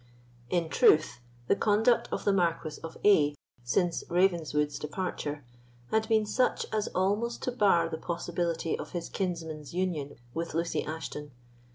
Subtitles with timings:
[0.49, 5.45] In truth, the conduct of the Marquis of A——, since Ravenswood's departure,
[5.91, 10.83] had been such as almost to bar the possibility of his kinsman's union with Lucy
[10.83, 11.29] Ashton.